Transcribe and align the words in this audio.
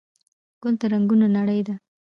ګل 0.61 0.73
د 0.79 0.81
رنګونو 0.93 1.27
نړۍ 1.37 1.59
ده. 1.67 1.75